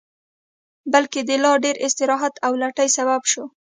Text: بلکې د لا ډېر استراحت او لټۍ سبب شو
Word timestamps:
بلکې 0.93 1.19
د 1.29 1.31
لا 1.43 1.51
ډېر 1.63 1.75
استراحت 1.85 2.33
او 2.45 2.51
لټۍ 2.61 2.87
سبب 2.97 3.21
شو 3.31 3.43